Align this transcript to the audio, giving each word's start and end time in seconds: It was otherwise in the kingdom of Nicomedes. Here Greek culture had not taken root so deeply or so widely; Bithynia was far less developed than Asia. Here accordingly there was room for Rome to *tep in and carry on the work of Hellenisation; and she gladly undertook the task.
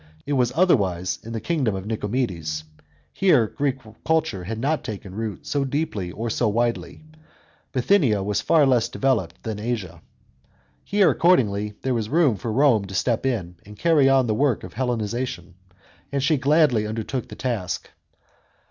It 0.25 0.33
was 0.33 0.51
otherwise 0.55 1.19
in 1.23 1.31
the 1.31 1.39
kingdom 1.39 1.75
of 1.75 1.85
Nicomedes. 1.85 2.63
Here 3.13 3.45
Greek 3.45 3.77
culture 4.03 4.43
had 4.45 4.57
not 4.57 4.83
taken 4.83 5.13
root 5.13 5.45
so 5.45 5.63
deeply 5.63 6.11
or 6.11 6.27
so 6.31 6.49
widely; 6.49 7.03
Bithynia 7.71 8.23
was 8.23 8.41
far 8.41 8.65
less 8.65 8.89
developed 8.89 9.43
than 9.43 9.59
Asia. 9.59 10.01
Here 10.83 11.11
accordingly 11.11 11.75
there 11.83 11.93
was 11.93 12.09
room 12.09 12.35
for 12.35 12.51
Rome 12.51 12.85
to 12.85 12.95
*tep 13.03 13.27
in 13.27 13.57
and 13.63 13.77
carry 13.77 14.09
on 14.09 14.25
the 14.25 14.33
work 14.33 14.63
of 14.63 14.73
Hellenisation; 14.73 15.53
and 16.11 16.23
she 16.23 16.35
gladly 16.37 16.87
undertook 16.87 17.27
the 17.27 17.35
task. 17.35 17.91